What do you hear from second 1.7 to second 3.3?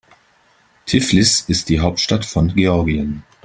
Hauptstadt von Georgien.